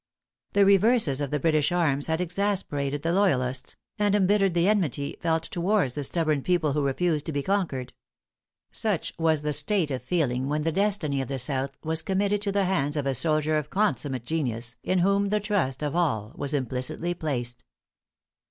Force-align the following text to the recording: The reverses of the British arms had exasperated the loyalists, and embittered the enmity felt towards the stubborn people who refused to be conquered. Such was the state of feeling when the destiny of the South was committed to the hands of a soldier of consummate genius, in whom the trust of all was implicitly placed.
The 0.53 0.65
reverses 0.65 1.21
of 1.21 1.29
the 1.29 1.39
British 1.39 1.71
arms 1.71 2.07
had 2.07 2.19
exasperated 2.19 3.03
the 3.03 3.13
loyalists, 3.13 3.75
and 3.99 4.15
embittered 4.15 4.55
the 4.55 4.67
enmity 4.67 5.15
felt 5.21 5.43
towards 5.43 5.93
the 5.93 6.03
stubborn 6.03 6.41
people 6.41 6.73
who 6.73 6.83
refused 6.83 7.27
to 7.27 7.31
be 7.31 7.43
conquered. 7.43 7.93
Such 8.71 9.13
was 9.19 9.43
the 9.43 9.53
state 9.53 9.91
of 9.91 10.01
feeling 10.01 10.47
when 10.47 10.63
the 10.63 10.71
destiny 10.71 11.21
of 11.21 11.27
the 11.27 11.37
South 11.37 11.77
was 11.83 12.01
committed 12.01 12.41
to 12.41 12.51
the 12.51 12.65
hands 12.65 12.97
of 12.97 13.05
a 13.05 13.13
soldier 13.13 13.59
of 13.59 13.69
consummate 13.69 14.25
genius, 14.25 14.75
in 14.81 14.97
whom 14.97 15.29
the 15.29 15.39
trust 15.39 15.83
of 15.83 15.95
all 15.95 16.33
was 16.35 16.55
implicitly 16.55 17.13
placed. 17.13 17.63